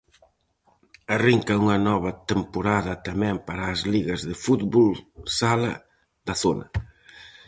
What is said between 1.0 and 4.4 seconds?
Arrinca unha nova temporada tamén para as ligas de